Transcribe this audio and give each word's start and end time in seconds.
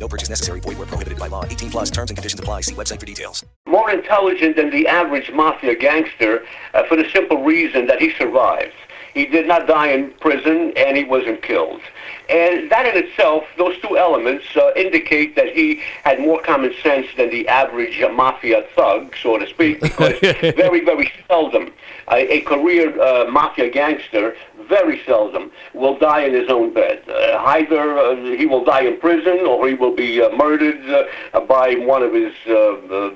No 0.00 0.08
purchase 0.08 0.30
necessary. 0.30 0.60
Void 0.60 0.78
where 0.78 0.86
prohibited 0.86 1.18
by 1.18 1.28
law. 1.28 1.44
18 1.44 1.70
plus 1.70 1.90
terms 1.90 2.10
and 2.10 2.16
conditions 2.16 2.40
apply. 2.40 2.62
See 2.62 2.74
website 2.74 2.98
for 2.98 3.06
details. 3.06 3.44
More 3.66 3.90
intelligent 3.90 4.56
than 4.56 4.70
the 4.70 4.88
average 4.88 5.30
mafia 5.30 5.76
gangster 5.76 6.44
uh, 6.74 6.84
for 6.84 6.96
the 6.96 7.08
simple 7.10 7.44
reason 7.44 7.86
that 7.86 8.00
he 8.00 8.12
survived. 8.14 8.72
He 9.12 9.26
did 9.26 9.46
not 9.46 9.66
die 9.66 9.88
in 9.88 10.12
prison 10.20 10.72
and 10.76 10.96
he 10.96 11.04
wasn't 11.04 11.42
killed. 11.42 11.80
And 12.28 12.70
that 12.70 12.86
in 12.86 13.04
itself, 13.04 13.44
those 13.58 13.76
two 13.80 13.98
elements 13.98 14.44
uh, 14.56 14.70
indicate 14.76 15.34
that 15.34 15.52
he 15.52 15.82
had 16.04 16.20
more 16.20 16.40
common 16.40 16.72
sense 16.80 17.08
than 17.16 17.28
the 17.30 17.48
average 17.48 18.00
uh, 18.00 18.08
mafia 18.08 18.64
thug, 18.76 19.14
so 19.20 19.36
to 19.36 19.48
speak, 19.48 19.80
because 19.80 20.18
very, 20.20 20.84
very 20.84 21.12
seldom 21.26 21.72
uh, 22.06 22.16
a 22.16 22.40
career 22.42 23.00
uh, 23.00 23.28
mafia 23.30 23.68
gangster 23.68 24.36
very 24.70 25.02
seldom 25.04 25.50
will 25.74 25.98
die 25.98 26.20
in 26.20 26.32
his 26.32 26.48
own 26.48 26.72
bed. 26.72 27.02
Uh, 27.08 27.42
either 27.58 27.98
uh, 27.98 28.14
he 28.36 28.46
will 28.46 28.64
die 28.64 28.82
in 28.82 28.98
prison 28.98 29.40
or 29.40 29.68
he 29.68 29.74
will 29.74 29.94
be 29.94 30.22
uh, 30.22 30.30
murdered 30.30 30.80
uh, 30.88 31.40
by 31.40 31.74
one 31.74 32.02
of 32.02 32.14
his 32.14 32.32
uh, 32.46 33.10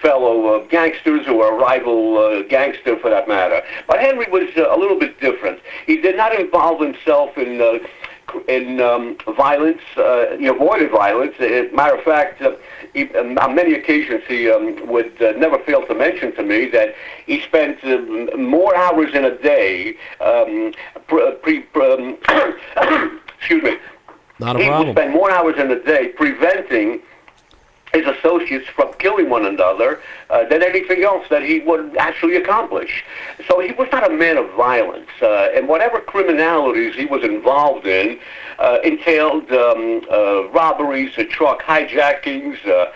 fellow 0.00 0.64
gangsters 0.68 1.26
or 1.26 1.52
a 1.52 1.56
rival 1.58 2.42
gangster 2.48 2.98
for 2.98 3.10
that 3.10 3.28
matter. 3.28 3.60
But 3.86 4.00
Henry 4.00 4.26
was 4.30 4.48
a 4.56 4.78
little 4.78 4.98
bit 4.98 5.20
different. 5.20 5.60
He 5.86 5.96
did 5.98 6.16
not 6.16 6.34
involve 6.34 6.80
himself 6.80 7.36
in 7.36 7.58
in 8.48 8.80
um, 8.80 9.16
violence. 9.36 9.82
Uh, 9.96 10.36
he 10.38 10.46
avoided 10.46 10.90
violence. 10.90 11.34
Uh, 11.38 11.64
matter 11.72 11.96
of 11.96 12.04
fact, 12.04 12.42
uh, 12.42 12.52
he, 12.92 13.08
um, 13.14 13.38
on 13.38 13.54
many 13.54 13.74
occasions 13.74 14.22
he 14.28 14.50
um, 14.50 14.86
would 14.86 15.20
uh, 15.22 15.32
never 15.32 15.58
fail 15.60 15.86
to 15.86 15.94
mention 15.94 16.34
to 16.36 16.42
me 16.42 16.68
that 16.70 16.94
he 17.26 17.40
spent 17.42 17.82
um, 17.84 18.50
more 18.50 18.76
hours 18.76 19.14
in 19.14 19.24
a 19.24 19.36
day. 19.38 19.96
Um, 20.20 20.72
pre, 21.06 21.60
pre, 21.60 21.64
um, 21.76 22.18
excuse 23.38 23.62
me. 23.62 23.76
Not 24.38 24.56
a 24.56 24.58
he 24.58 24.66
problem. 24.66 24.88
would 24.88 24.94
spend 24.94 25.12
more 25.12 25.30
hours 25.30 25.56
in 25.58 25.70
a 25.70 25.82
day 25.82 26.08
preventing 26.08 27.00
his 27.92 28.06
associates 28.06 28.66
from 28.68 28.92
killing 28.94 29.28
one 29.28 29.44
another 29.44 30.00
uh, 30.30 30.44
than 30.48 30.62
anything 30.62 31.04
else 31.04 31.26
that 31.28 31.42
he 31.42 31.60
would 31.60 31.94
actually 31.96 32.36
accomplish. 32.36 33.04
So 33.46 33.60
he 33.60 33.72
was 33.72 33.88
not 33.92 34.10
a 34.10 34.14
man 34.14 34.38
of 34.38 34.50
violence, 34.54 35.10
uh, 35.20 35.50
and 35.54 35.68
whatever 35.68 36.00
criminalities 36.00 36.94
he 36.94 37.04
was 37.04 37.22
involved 37.22 37.86
in 37.86 38.18
uh, 38.58 38.78
entailed 38.82 39.50
um, 39.52 40.02
uh, 40.10 40.48
robberies, 40.50 41.16
uh, 41.18 41.24
truck 41.28 41.62
hijackings, 41.62 42.58
uh, 42.66 42.90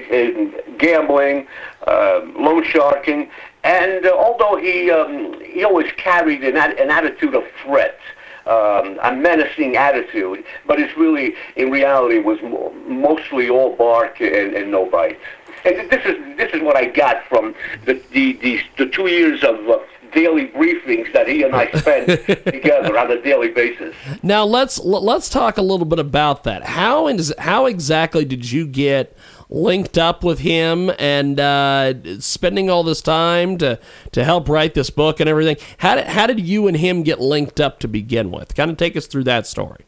in 0.00 0.54
gambling, 0.78 1.46
loan 1.86 2.64
sharking, 2.64 3.30
and 3.64 4.06
although 4.06 4.56
he 4.56 4.90
um, 4.90 5.40
he 5.42 5.64
always 5.64 5.90
carried 5.92 6.44
an, 6.44 6.56
an 6.56 6.90
attitude 6.90 7.34
of 7.34 7.44
threat 7.62 7.98
um, 8.46 8.98
a 9.02 9.14
menacing 9.14 9.76
attitude, 9.76 10.44
but 10.66 10.80
it's 10.80 10.96
really, 10.96 11.34
in 11.56 11.70
reality, 11.70 12.18
was 12.18 12.40
mo- 12.42 12.72
mostly 12.86 13.48
all 13.48 13.76
bark 13.76 14.20
and, 14.20 14.54
and 14.54 14.70
no 14.70 14.88
bite. 14.90 15.18
And 15.64 15.90
this 15.90 16.04
is 16.06 16.36
this 16.38 16.50
is 16.54 16.62
what 16.62 16.76
I 16.76 16.86
got 16.86 17.24
from 17.28 17.54
the 17.84 18.00
the, 18.12 18.32
the, 18.34 18.60
the 18.78 18.86
two 18.86 19.08
years 19.08 19.44
of 19.44 19.68
uh, 19.68 19.78
daily 20.12 20.48
briefings 20.48 21.12
that 21.12 21.28
he 21.28 21.42
and 21.42 21.54
I 21.54 21.70
spent 21.80 22.08
together 22.26 22.98
on 22.98 23.10
a 23.10 23.20
daily 23.20 23.48
basis. 23.48 23.94
Now 24.22 24.44
let's 24.44 24.78
let's 24.78 25.28
talk 25.28 25.58
a 25.58 25.62
little 25.62 25.86
bit 25.86 25.98
about 25.98 26.44
that. 26.44 26.64
How 26.64 27.08
is 27.08 27.34
how 27.38 27.66
exactly 27.66 28.24
did 28.24 28.50
you 28.50 28.66
get 28.66 29.16
linked 29.52 29.98
up 29.98 30.22
with 30.22 30.38
him 30.38 30.90
and 30.98 31.38
uh, 31.40 31.92
spending 32.20 32.70
all 32.70 32.82
this 32.84 33.02
time 33.02 33.58
to 33.58 33.78
to 34.12 34.24
help 34.24 34.48
write 34.48 34.74
this 34.74 34.90
book 34.90 35.20
and 35.20 35.28
everything? 35.28 35.56
How 35.78 35.96
did 35.96 36.06
how 36.06 36.26
did 36.26 36.40
you 36.40 36.66
and 36.68 36.76
him 36.76 37.02
get 37.02 37.20
linked 37.20 37.60
up 37.60 37.78
to 37.80 37.88
begin 37.88 38.30
with? 38.30 38.54
Kind 38.54 38.70
of 38.70 38.76
take 38.76 38.96
us 38.96 39.06
through 39.06 39.24
that 39.24 39.46
story. 39.46 39.84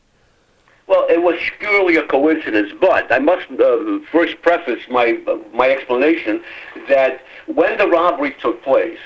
Well, 0.89 1.07
it 1.09 1.23
was 1.23 1.39
purely 1.61 1.97
a 1.97 2.07
coincidence, 2.07 2.73
but 2.81 3.11
I 3.11 3.19
must 3.19 3.47
uh, 3.53 4.01
first 4.11 4.41
preface 4.43 4.83
my 4.91 5.19
my 5.55 5.71
explanation 5.71 6.43
that 6.89 7.23
when 7.47 7.79
the 7.79 7.87
robbery 7.89 8.35
took 8.41 8.63
place 8.63 8.99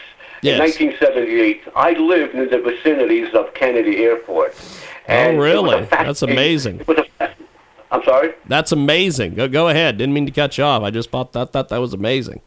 Yes. 0.42 0.56
in 0.78 0.86
1978, 0.88 1.62
I 1.74 1.92
lived 1.92 2.34
in 2.34 2.48
the 2.50 2.58
vicinities 2.58 3.34
of 3.34 3.52
Kennedy 3.54 4.04
Airport. 4.04 4.54
Oh, 4.58 5.12
And 5.12 5.38
a 5.38 5.40
really? 5.40 5.84
That's 5.86 6.22
amazing. 6.22 6.80
It 6.80 6.88
was 6.88 6.98
a, 7.20 7.25
I'm 7.90 8.02
sorry. 8.04 8.34
That's 8.46 8.72
amazing. 8.72 9.34
Go, 9.34 9.48
go 9.48 9.68
ahead. 9.68 9.98
Didn't 9.98 10.14
mean 10.14 10.26
to 10.26 10.32
cut 10.32 10.58
you 10.58 10.64
off. 10.64 10.82
I 10.82 10.90
just 10.90 11.10
thought 11.10 11.32
that 11.32 11.52
thought 11.52 11.68
that 11.68 11.78
was 11.78 11.94
amazing. 11.94 12.40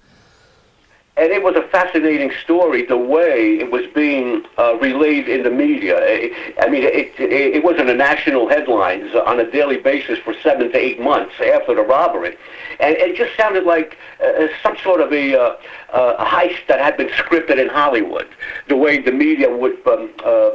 And 1.19 1.33
it 1.33 1.43
was 1.43 1.57
a 1.57 1.63
fascinating 1.63 2.31
story, 2.45 2.85
the 2.85 2.95
way 2.95 3.59
it 3.59 3.69
was 3.69 3.83
being 3.93 4.45
uh, 4.57 4.77
relayed 4.77 5.27
in 5.27 5.43
the 5.43 5.49
media. 5.49 5.97
I 5.99 6.55
I 6.61 6.69
mean, 6.69 6.83
it, 6.83 7.13
it, 7.19 7.55
it 7.55 7.63
was 7.63 7.77
in 7.77 7.87
the 7.87 7.93
national 7.93 8.47
headlines 8.47 9.13
on 9.13 9.37
a 9.37 9.51
daily 9.51 9.75
basis 9.75 10.17
for 10.19 10.33
seven 10.35 10.71
to 10.71 10.77
eight 10.77 11.01
months 11.01 11.33
after 11.41 11.75
the 11.75 11.81
robbery. 11.81 12.37
And 12.79 12.95
it 12.95 13.17
just 13.17 13.35
sounded 13.35 13.65
like 13.65 13.97
uh, 14.23 14.47
some 14.63 14.77
sort 14.77 15.01
of 15.01 15.11
a, 15.11 15.35
uh, 15.35 15.57
uh, 15.91 16.15
a 16.19 16.25
heist 16.25 16.65
that 16.67 16.79
had 16.79 16.95
been 16.95 17.09
scripted 17.09 17.59
in 17.59 17.67
Hollywood, 17.67 18.27
the 18.69 18.77
way 18.77 18.99
the 19.01 19.11
media 19.11 19.53
would 19.53 19.85
um, 19.87 20.09
uh, 20.23 20.51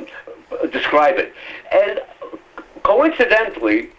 describe 0.73 1.17
it. 1.19 1.35
And 1.73 2.01
coincidentally, 2.85 3.91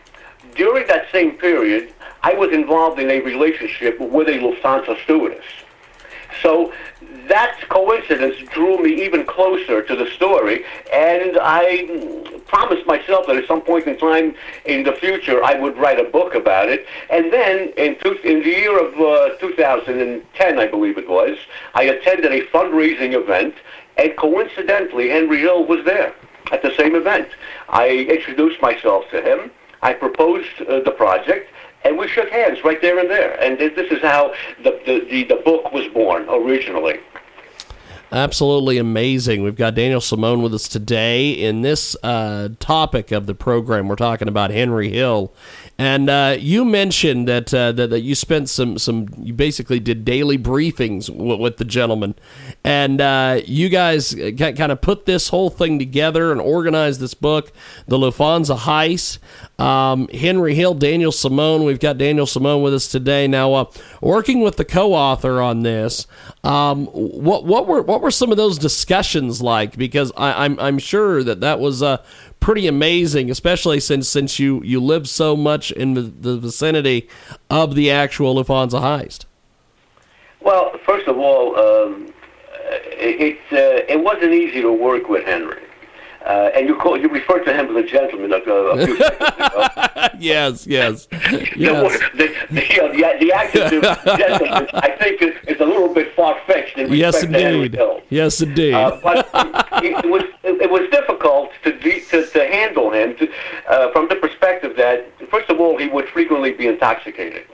during 0.56 0.88
that 0.88 1.06
same 1.12 1.32
period, 1.34 1.94
I 2.24 2.34
was 2.34 2.52
involved 2.52 3.00
in 3.00 3.10
a 3.10 3.20
relationship 3.22 4.00
with 4.00 4.28
a 4.28 4.40
Lufthansa 4.40 5.02
stewardess. 5.04 5.46
So 6.42 6.74
that 7.28 7.58
coincidence 7.70 8.36
drew 8.52 8.82
me 8.82 9.04
even 9.06 9.26
closer 9.26 9.82
to 9.82 9.96
the 9.96 10.08
story, 10.12 10.64
and 10.94 11.38
I 11.42 12.40
promised 12.46 12.86
myself 12.86 13.28
that 13.28 13.36
at 13.36 13.48
some 13.48 13.62
point 13.62 13.88
in 13.88 13.98
time 13.98 14.36
in 14.66 14.84
the 14.84 14.94
future 14.94 15.44
I 15.44 15.60
would 15.60 15.78
write 15.78 16.00
a 16.00 16.04
book 16.04 16.36
about 16.36 16.70
it. 16.70 16.86
And 17.10 17.32
then 17.32 17.70
in, 17.78 17.98
two, 18.00 18.14
in 18.24 18.40
the 18.40 18.50
year 18.50 18.78
of 18.80 19.00
uh, 19.00 19.36
2010, 19.38 20.60
I 20.60 20.68
believe 20.68 20.98
it 20.98 21.10
was, 21.10 21.38
I 21.74 21.84
attended 21.84 22.32
a 22.32 22.46
fundraising 22.48 23.14
event, 23.14 23.56
and 23.98 24.16
coincidentally, 24.18 25.10
Henry 25.10 25.40
Hill 25.40 25.66
was 25.66 25.84
there 25.86 26.14
at 26.52 26.62
the 26.62 26.74
same 26.76 26.96
event. 26.96 27.30
I 27.70 27.90
introduced 27.90 28.62
myself 28.62 29.06
to 29.12 29.22
him. 29.22 29.52
I 29.86 29.94
proposed 29.94 30.62
uh, 30.62 30.80
the 30.80 30.90
project, 30.90 31.52
and 31.84 31.96
we 31.96 32.08
shook 32.08 32.30
hands 32.30 32.64
right 32.64 32.82
there 32.82 32.98
and 32.98 33.08
there. 33.08 33.40
And 33.40 33.60
this 33.60 33.72
this 33.76 33.92
is 33.92 34.02
how 34.02 34.34
the, 34.64 34.82
the, 34.84 35.06
the, 35.12 35.24
the 35.26 35.42
book 35.46 35.72
was 35.72 35.88
born 35.90 36.28
originally. 36.28 37.00
Absolutely 38.12 38.80
amazing. 38.80 39.44
We've 39.44 39.56
got 39.56 39.76
Daniel 39.76 40.02
Simone 40.02 40.42
with 40.42 40.56
us 40.56 40.68
today 40.68 41.30
in 41.30 41.62
this 41.62 41.96
uh, 42.02 42.50
topic 42.60 43.12
of 43.12 43.28
the 43.28 43.36
program. 43.36 43.88
We're 43.88 43.96
talking 43.96 44.28
about 44.28 44.50
Henry 44.50 44.90
Hill, 44.90 45.32
and 45.78 46.10
uh, 46.10 46.38
you 46.40 46.64
mentioned 46.64 47.28
that, 47.28 47.54
uh, 47.54 47.74
that 47.74 47.90
that 47.90 48.00
you 48.00 48.16
spent 48.16 48.48
some 48.48 48.78
some 48.78 49.08
you 49.18 49.34
basically 49.34 49.80
did 49.80 50.06
daily 50.06 50.38
briefings 50.38 51.08
w- 51.08 51.38
with 51.38 51.58
the 51.58 51.66
gentleman, 51.66 52.16
and 52.64 53.02
uh, 53.02 53.42
you 53.46 53.68
guys 53.68 54.16
kind 54.38 54.72
of 54.72 54.80
put 54.82 55.06
this 55.06 55.30
whole 55.30 55.50
thing 55.50 55.78
together 55.78 56.32
and 56.32 56.40
organized 56.40 57.02
this 57.02 57.14
book, 57.14 57.52
the 57.88 57.98
Lufthansa 57.98 58.58
Heist. 58.58 59.20
Um, 59.58 60.10
Henry 60.10 60.54
Hill, 60.54 60.74
Daniel 60.74 61.14
Simone. 61.14 61.64
We've 61.64 61.80
got 61.80 61.98
Daniel 61.98 62.26
Simone 62.26 62.62
with 62.62 62.74
us 62.74 62.90
today. 62.90 63.26
Now, 63.26 63.54
uh, 63.54 63.66
working 64.02 64.42
with 64.42 64.58
the 64.58 64.66
co-author 64.66 65.42
on 65.42 65.62
this, 65.62 66.08
um, 66.44 66.88
what 66.88 67.46
what 67.46 67.66
were 67.66 67.82
what 67.82 68.02
were 68.02 68.12
some 68.12 68.32
of 68.32 68.38
those 68.38 68.58
discussions 68.58 69.42
like? 69.42 69.78
Because 69.78 70.12
I, 70.18 70.44
I'm 70.44 70.60
I'm 70.60 70.78
sure 70.78 71.24
that 71.24 71.40
that 71.40 71.60
was 71.60 71.82
uh, 71.82 72.04
pretty 72.46 72.68
amazing, 72.68 73.32
especially 73.32 73.80
since 73.80 74.08
since 74.08 74.38
you 74.38 74.62
you 74.64 74.80
live 74.80 75.10
so 75.10 75.36
much 75.36 75.72
in 75.72 75.96
the, 75.96 76.02
the 76.04 76.38
vicinity 76.38 77.10
of 77.50 77.74
the 77.74 77.90
actual 77.90 78.36
Lufthansa 78.36 78.80
heist. 78.80 79.26
Well, 80.42 80.78
first 80.86 81.08
of 81.08 81.18
all, 81.18 81.58
um, 81.58 82.14
it, 82.70 83.20
it, 83.20 83.38
uh, 83.52 83.92
it 83.92 84.00
wasn't 84.00 84.34
easy 84.34 84.62
to 84.62 84.72
work 84.72 85.10
with 85.10 85.26
Henry. 85.26 85.60
Uh, 86.24 86.50
and 86.56 86.68
you 86.68 86.76
call, 86.76 87.00
you 87.00 87.08
referred 87.08 87.44
to 87.46 87.54
him 87.54 87.76
as 87.76 87.84
a 87.84 87.88
gentleman 87.88 88.32
a, 88.34 88.38
a 88.38 88.86
few 88.86 88.98
seconds 89.10 89.38
ago. 89.38 90.08
yes, 90.20 90.66
yes, 90.68 91.06
The, 91.12 91.48
yes. 91.56 92.00
the, 92.14 92.28
the, 92.50 92.82
uh, 92.84 92.92
the, 92.92 93.26
the 93.26 93.32
adjective 93.32 93.82
gentleman, 94.18 94.68
I 94.74 94.96
think, 95.00 95.22
is, 95.22 95.36
is 95.48 95.60
a 95.62 95.66
little 95.66 95.94
bit 95.94 96.16
far-fetched 96.16 96.78
in 96.78 96.90
respect 96.90 96.98
Yes, 97.00 97.22
to 97.22 97.28
Henry 97.28 97.56
indeed. 97.66 97.74
Hill. 97.76 98.02
Yes, 98.10 98.42
indeed. 98.42 98.74
Uh, 98.74 99.00
but 99.04 99.18
it, 99.84 100.04
it 100.06 100.10
was 100.10 100.24
it 100.44 100.70
was 100.72 100.82
difficult 100.90 101.05
to 101.86 102.02
to, 102.02 102.26
to 102.28 102.40
handle 102.48 102.92
him 102.92 103.16
to, 103.18 103.30
uh, 103.70 103.92
from 103.92 104.08
the 104.10 104.16
perspective 104.16 104.76
that 104.78 105.08
first 105.30 105.50
of 105.50 105.60
all 105.60 105.78
he 105.78 105.88
would 105.88 106.08
frequently 106.10 106.52
be 106.52 106.68
intoxicated. 106.68 107.46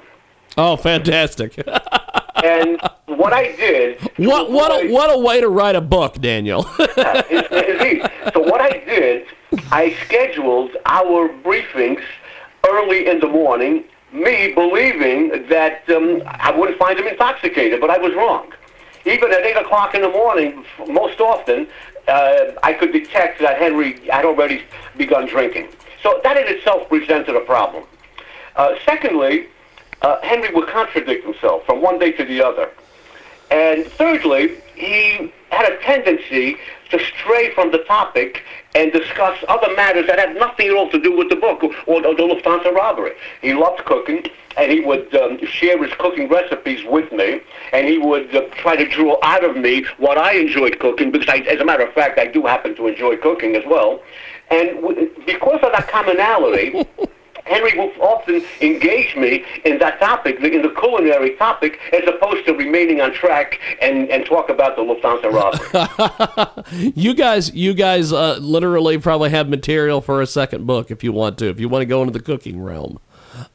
Oh, 0.57 0.75
fantastic! 0.75 1.57
and 2.44 2.80
what 3.06 3.33
I 3.33 3.56
did. 3.56 4.01
What 4.18 4.51
what 4.51 4.83
a, 4.83 4.92
what 4.92 5.13
a 5.13 5.18
way 5.19 5.42
to 5.42 5.50
write 5.50 5.75
a 5.75 5.81
book, 5.81 6.16
Daniel. 6.16 6.68
indeed. 6.80 8.10
So 8.33 8.39
what 8.42 8.62
I 8.62 8.81
did, 8.86 9.28
I 9.72 9.95
scheduled 10.06 10.72
our 10.86 11.30
briefings 11.30 12.04
early 12.69 13.07
in 13.07 13.19
the 13.19 13.28
morning. 13.28 13.86
Me 14.12 14.51
believing 14.54 15.48
that 15.48 15.89
um, 15.89 16.22
I 16.25 16.51
wouldn't 16.51 16.78
find 16.78 17.00
him 17.00 17.07
intoxicated, 17.07 17.80
but 17.80 17.89
I 17.89 17.98
was 17.98 18.13
wrong. 18.13 18.51
Even 19.06 19.31
at 19.31 19.44
eight 19.44 19.57
o'clock 19.57 19.95
in 19.95 20.01
the 20.01 20.09
morning, 20.09 20.63
most 20.88 21.19
often, 21.19 21.68
uh, 22.07 22.51
I 22.63 22.74
could 22.74 22.92
detect 22.92 23.39
that 23.39 23.57
Henry 23.57 24.00
had 24.07 24.25
already 24.25 24.63
begun 24.98 25.27
drinking. 25.27 25.69
So 26.03 26.19
that 26.24 26.38
in 26.38 26.48
itself 26.48 26.88
presented 26.89 27.36
a 27.36 27.42
problem. 27.42 27.83
Uh, 28.56 28.75
secondly, 28.86 29.48
uh, 30.01 30.19
Henry 30.21 30.53
would 30.53 30.68
contradict 30.68 31.24
himself 31.24 31.65
from 31.65 31.81
one 31.81 32.00
day 32.00 32.12
to 32.12 32.25
the 32.25 32.44
other. 32.44 32.69
And 33.50 33.86
thirdly, 33.86 34.57
he 34.75 35.31
had 35.51 35.71
a 35.71 35.77
tendency 35.81 36.57
to 36.89 37.00
stray 37.00 37.53
from 37.53 37.71
the 37.71 37.80
topic 37.80 38.44
and 38.75 38.92
discuss 38.92 39.38
other 39.48 39.74
matters 39.75 40.07
that 40.07 40.18
had 40.19 40.36
nothing 40.36 40.68
at 40.68 40.74
all 40.74 40.89
to 40.89 41.00
do 41.00 41.15
with 41.15 41.30
the 41.30 41.36
book 41.36 41.63
or, 41.63 41.71
or 41.88 42.01
the 42.01 42.24
Lufthansa 42.24 42.74
robbery. 42.74 43.12
He 43.42 43.53
loved 43.53 43.83
cooking, 43.86 44.25
and 44.57 44.71
he 44.71 44.80
would 44.81 45.13
um, 45.15 45.45
share 45.45 45.81
his 45.83 45.94
cooking 45.95 46.30
recipes 46.30 46.83
with 46.86 47.12
me, 47.12 47.42
and 47.74 47.88
he 47.88 47.98
would 47.98 48.33
uh, 48.36 48.42
try 48.56 48.75
to 48.75 48.88
draw 48.88 49.18
out 49.24 49.44
of 49.44 49.57
me 49.57 49.86
what 49.98 50.18
I 50.18 50.33
enjoyed 50.33 50.80
cooking, 50.80 51.12
because 51.12 51.30
I, 51.30 51.38
as 51.39 51.59
a 51.59 51.65
matter 51.65 51.86
of 51.86 51.94
fact, 51.94 52.19
I 52.19 52.27
do 52.27 52.45
happen 52.45 52.75
to 52.75 52.88
enjoy 52.88 53.18
cooking 53.18 53.56
as 53.56 53.63
well. 53.65 54.01
And 54.50 54.81
w- 54.81 55.09
because 55.25 55.59
of 55.63 55.71
that 55.71 55.88
commonality, 55.89 56.86
Henry 57.45 57.77
will 57.77 57.91
often 58.01 58.43
engage 58.61 59.15
me 59.15 59.43
in 59.65 59.79
that 59.79 59.99
topic, 59.99 60.39
in 60.39 60.61
the 60.61 60.69
culinary 60.69 61.35
topic, 61.35 61.79
as 61.93 62.03
opposed 62.07 62.45
to 62.45 62.53
remaining 62.53 63.01
on 63.01 63.13
track 63.13 63.59
and, 63.81 64.09
and 64.09 64.25
talk 64.25 64.49
about 64.49 64.75
the 64.75 64.81
Lufthansa 64.81 65.31
robbery. 65.31 66.91
you 66.95 67.13
guys, 67.13 67.53
you 67.53 67.73
guys, 67.73 68.11
uh, 68.11 68.38
literally 68.38 68.97
probably 68.97 69.29
have 69.29 69.49
material 69.49 70.01
for 70.01 70.21
a 70.21 70.27
second 70.27 70.65
book 70.65 70.91
if 70.91 71.03
you 71.03 71.11
want 71.11 71.38
to, 71.39 71.49
if 71.49 71.59
you 71.59 71.69
want 71.69 71.81
to 71.81 71.85
go 71.85 72.01
into 72.01 72.13
the 72.13 72.23
cooking 72.23 72.61
realm. 72.61 72.99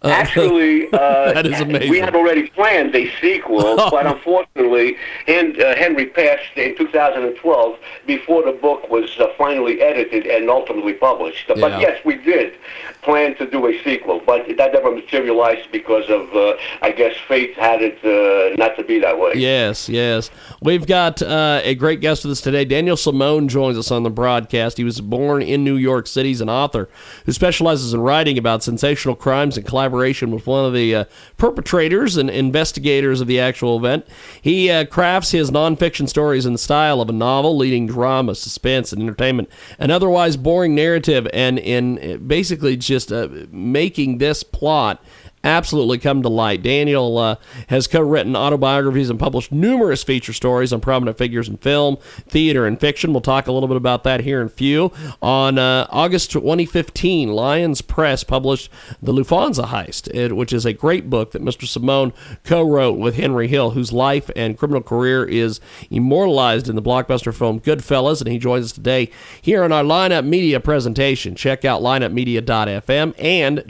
Uh, 0.02 0.08
Actually, 0.08 0.86
uh, 0.92 1.32
that 1.32 1.46
is 1.46 1.60
amazing. 1.60 1.90
We 1.90 1.98
had 1.98 2.14
already 2.14 2.48
planned 2.48 2.94
a 2.94 3.10
sequel, 3.20 3.60
oh. 3.62 3.90
but 3.90 4.06
unfortunately, 4.06 4.96
and, 5.26 5.60
uh, 5.60 5.74
Henry 5.76 6.06
passed 6.06 6.56
in 6.56 6.76
2012 6.76 7.78
before 8.06 8.44
the 8.44 8.52
book 8.52 8.88
was 8.88 9.18
uh, 9.18 9.28
finally 9.36 9.80
edited 9.80 10.26
and 10.26 10.48
ultimately 10.50 10.94
published. 10.94 11.48
But 11.48 11.58
yeah. 11.58 11.80
yes, 11.80 12.04
we 12.04 12.16
did 12.16 12.54
plan 13.02 13.36
to 13.36 13.48
do 13.48 13.66
a 13.68 13.82
sequel, 13.84 14.20
but 14.26 14.46
that 14.56 14.72
never 14.72 14.90
materialized 14.90 15.70
because 15.70 16.08
of, 16.10 16.32
uh, 16.34 16.54
I 16.82 16.90
guess, 16.90 17.14
fate 17.28 17.54
had 17.54 17.80
it 17.80 17.98
uh, 18.04 18.56
not 18.56 18.76
to 18.76 18.84
be 18.84 18.98
that 19.00 19.18
way. 19.18 19.32
Yes, 19.36 19.88
yes. 19.88 20.30
We've 20.60 20.86
got 20.86 21.22
a 21.22 21.74
great 21.74 22.00
guest 22.00 22.24
with 22.24 22.32
us 22.32 22.40
today. 22.40 22.64
Daniel 22.64 22.96
Simone 22.96 23.48
joins 23.48 23.78
us 23.78 23.90
on 23.90 24.02
the 24.02 24.10
broadcast. 24.10 24.76
He 24.76 24.84
was 24.84 25.00
born 25.00 25.42
in 25.42 25.64
New 25.64 25.76
York 25.76 26.06
City. 26.06 26.30
He's 26.30 26.40
an 26.40 26.48
author 26.48 26.88
who 27.24 27.32
specializes 27.32 27.94
in 27.94 28.00
writing 28.00 28.38
about 28.38 28.62
sensational 28.62 29.14
crimes 29.14 29.56
and 29.56 29.66
collaboration 29.76 30.31
with 30.31 30.46
one 30.46 30.64
of 30.64 30.73
the 30.73 30.94
uh, 30.94 31.05
perpetrators 31.37 32.17
and 32.17 32.31
investigators 32.31 33.20
of 33.20 33.26
the 33.26 33.38
actual 33.38 33.76
event. 33.76 34.06
He 34.40 34.70
uh, 34.70 34.87
crafts 34.87 35.32
his 35.32 35.50
nonfiction 35.50 36.08
stories 36.08 36.46
in 36.46 36.55
the 36.55 36.58
style 36.58 37.02
of 37.02 37.11
a 37.11 37.12
novel, 37.12 37.58
leading 37.58 37.87
drama, 37.87 38.34
suspense, 38.34 38.90
and 38.90 39.02
entertainment, 39.02 39.50
an 39.78 39.90
otherwise 39.90 40.38
boring 40.38 40.75
narrative, 40.75 41.28
and 41.34 41.58
in 41.58 42.26
basically 42.26 42.75
just 42.78 43.12
uh, 43.12 43.28
making 43.50 44.17
this 44.17 44.43
plot 44.43 45.05
absolutely 45.44 45.98
come 45.98 46.22
to 46.22 46.28
light. 46.28 46.62
Daniel 46.62 47.18
uh, 47.18 47.36
has 47.68 47.86
co 47.86 48.00
written 48.00 48.36
autobiographies 48.36 49.10
and 49.10 49.18
published 49.18 49.52
numerous 49.52 50.02
feature 50.02 50.32
stories 50.32 50.72
on 50.72 50.80
prominent 50.80 51.16
figures 51.16 51.48
in 51.48 51.56
film, 51.58 51.96
theater, 52.28 52.66
and 52.66 52.80
fiction. 52.80 53.12
We'll 53.12 53.20
talk 53.20 53.46
a 53.46 53.52
little 53.52 53.68
bit 53.68 53.76
about 53.76 54.04
that 54.04 54.20
here 54.20 54.40
in 54.40 54.48
a 54.48 54.50
few. 54.50 54.92
On 55.22 55.58
uh, 55.58 55.86
August 55.90 56.32
2015, 56.32 57.30
Lyons 57.30 57.80
Press 57.80 58.24
published 58.24 58.70
The 59.00 59.12
Lufthansa 59.12 59.66
Heist, 59.66 60.32
which 60.32 60.52
is 60.52 60.66
a 60.66 60.72
great 60.72 61.08
book 61.08 61.32
that 61.32 61.42
Mr. 61.42 61.66
Simone 61.66 62.12
co 62.44 62.62
wrote 62.62 62.98
with 62.98 63.16
Henry 63.16 63.48
Hill, 63.48 63.70
whose 63.70 63.92
life 63.92 64.30
and 64.34 64.58
criminal 64.58 64.82
career 64.82 65.24
is 65.24 65.60
immortalized 65.90 66.68
in 66.68 66.76
the 66.76 66.82
blockbuster 66.82 67.34
film 67.34 67.60
Goodfellas. 67.60 68.20
And 68.20 68.30
he 68.30 68.38
joins 68.38 68.66
us 68.66 68.72
today 68.72 69.10
here 69.40 69.62
on 69.62 69.72
our 69.72 69.84
Lineup 69.84 70.26
Media 70.26 70.60
presentation. 70.60 71.34
Check 71.34 71.64
out 71.64 71.82
lineupmedia.fm 71.82 73.14
and 73.18 73.62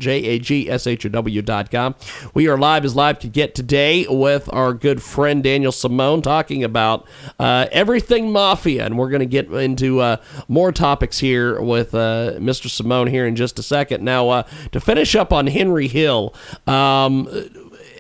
We 2.35 2.49
are 2.49 2.59
live 2.59 2.85
as 2.85 2.95
live 2.95 3.21
could 3.21 3.33
get 3.33 3.55
today 3.55 4.07
with 4.09 4.53
our 4.53 4.73
good 4.73 5.03
friend 5.03 5.43
Daniel 5.43 5.73
Simone 5.73 6.23
talking 6.23 6.65
about 6.65 7.07
uh, 7.39 7.67
everything 7.73 8.33
mafia, 8.33 8.85
and 8.85 8.99
we're 8.99 9.11
going 9.11 9.21
to 9.21 9.27
get 9.27 9.51
into 9.51 10.01
uh, 10.01 10.17
more 10.49 10.73
topics 10.73 11.19
here 11.19 11.61
with 11.61 11.95
uh, 11.95 12.35
Mr. 12.39 12.69
Simone 12.69 13.07
here 13.07 13.27
in 13.27 13.37
just 13.37 13.59
a 13.59 13.63
second. 13.63 14.05
Now, 14.05 14.29
uh, 14.29 14.43
to 14.73 14.81
finish 14.81 15.15
up 15.15 15.33
on 15.33 15.47
Henry 15.47 15.89
Hill. 15.89 16.35
Um, 16.67 17.29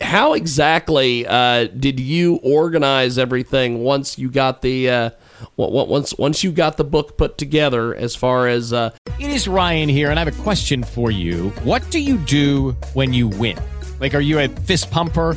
how 0.02 0.34
exactly 0.34 1.26
uh, 1.26 1.66
did 1.66 1.98
you 1.98 2.36
organize 2.42 3.18
everything 3.18 3.82
once 3.82 4.18
you 4.18 4.30
got 4.30 4.62
the 4.62 4.90
uh, 4.90 5.10
once 5.56 6.16
once 6.18 6.44
you 6.44 6.52
got 6.52 6.76
the 6.76 6.84
book 6.84 7.16
put 7.16 7.38
together 7.38 7.94
as 7.94 8.14
far 8.14 8.48
as 8.48 8.72
uh... 8.72 8.90
it 9.18 9.30
is 9.30 9.48
ryan 9.48 9.88
here 9.88 10.10
and 10.10 10.18
i 10.18 10.24
have 10.24 10.38
a 10.38 10.42
question 10.42 10.82
for 10.82 11.10
you. 11.10 11.50
What 11.64 11.88
do 11.90 12.00
you 12.00 12.18
do 12.18 12.72
when 12.94 13.12
you 13.12 13.28
win? 13.28 13.58
Like 14.00 14.14
are 14.14 14.20
you 14.20 14.38
a 14.38 14.48
fist 14.48 14.90
pumper 14.90 15.36